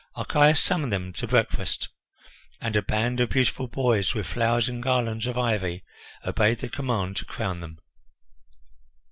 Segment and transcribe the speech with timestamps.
[0.15, 1.89] Archias summoned them to breakfast,
[2.59, 5.83] and a band of beautiful boys, with flowers and garlands of ivy,
[6.25, 7.77] obeyed the command to crown them.